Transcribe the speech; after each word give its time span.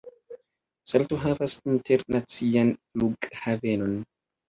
Salto 0.93 1.19
havas 1.27 1.55
internacian 1.75 2.75
flughavenon. 2.91 3.99